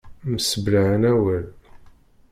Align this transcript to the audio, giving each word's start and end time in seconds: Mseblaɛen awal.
Mseblaɛen 0.33 1.03
awal. 1.11 1.45